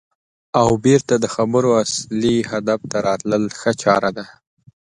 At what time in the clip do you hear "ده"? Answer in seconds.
4.17-4.25